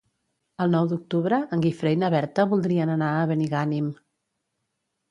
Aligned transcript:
El 0.63 0.71
nou 0.75 0.87
d'octubre 0.93 1.39
en 1.57 1.63
Guifré 1.67 1.93
i 1.99 2.01
na 2.05 2.11
Berta 2.17 2.49
voldrien 2.55 2.95
anar 2.97 3.13
a 3.21 3.31
Benigànim. 3.35 3.95